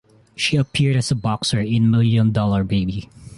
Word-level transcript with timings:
She 0.35 0.57
appeared 0.57 0.95
as 0.95 1.11
a 1.11 1.15
boxer 1.15 1.59
in 1.59 1.91
"Million 1.91 2.31
Dollar 2.31 2.63
Baby". 2.63 3.07